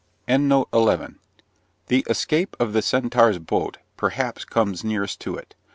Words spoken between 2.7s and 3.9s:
the Centaur's boat,